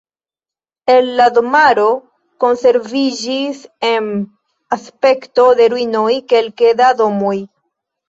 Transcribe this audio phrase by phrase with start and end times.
[0.93, 1.83] El la domaro
[2.45, 3.61] konserviĝis
[3.93, 4.11] en
[4.81, 7.41] aspekto de ruinoj kelke da domoj.